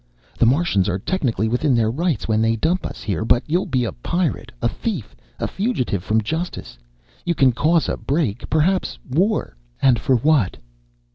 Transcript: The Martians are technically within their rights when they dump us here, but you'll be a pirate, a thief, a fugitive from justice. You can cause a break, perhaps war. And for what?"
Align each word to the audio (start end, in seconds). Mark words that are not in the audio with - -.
The 0.39 0.47
Martians 0.47 0.89
are 0.89 0.97
technically 0.97 1.47
within 1.47 1.75
their 1.75 1.91
rights 1.91 2.27
when 2.27 2.41
they 2.41 2.55
dump 2.55 2.87
us 2.87 3.03
here, 3.03 3.23
but 3.23 3.43
you'll 3.45 3.67
be 3.67 3.85
a 3.85 3.91
pirate, 3.91 4.51
a 4.59 4.67
thief, 4.67 5.15
a 5.37 5.47
fugitive 5.47 6.03
from 6.03 6.21
justice. 6.23 6.79
You 7.23 7.35
can 7.35 7.51
cause 7.51 7.87
a 7.87 7.97
break, 7.97 8.49
perhaps 8.49 8.97
war. 9.11 9.55
And 9.79 9.99
for 9.99 10.15
what?" 10.15 10.57